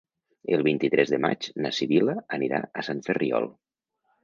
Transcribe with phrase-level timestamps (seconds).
[0.55, 3.49] El vint-i-tres de maig na Sibil·la anirà a Sant Ferriol.